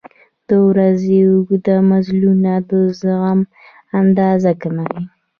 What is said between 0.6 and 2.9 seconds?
ورځې اوږده مزلونه د